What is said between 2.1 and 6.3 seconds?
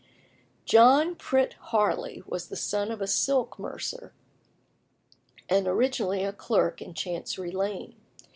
was the son of a silk mercer, and originally